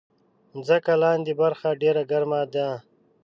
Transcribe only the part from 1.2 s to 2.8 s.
برخه ډېره ګرمه ده.